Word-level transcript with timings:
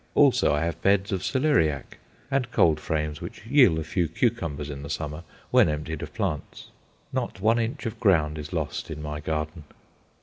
Also 0.15 0.51
I 0.51 0.61
have 0.63 0.81
beds 0.81 1.11
of 1.11 1.21
celeriac, 1.21 1.99
and 2.31 2.49
cold 2.51 2.79
frames 2.79 3.21
which 3.21 3.45
yield 3.45 3.77
a 3.77 3.83
few 3.83 4.07
cucumbers 4.07 4.71
in 4.71 4.81
the 4.81 4.89
summer 4.89 5.21
when 5.51 5.69
emptied 5.69 6.01
of 6.01 6.11
plants. 6.11 6.69
Not 7.13 7.39
one 7.39 7.59
inch 7.59 7.85
of 7.85 7.99
ground 7.99 8.39
is 8.39 8.51
lost 8.51 8.89
in 8.89 8.99
my 8.99 9.19
garden. 9.19 9.63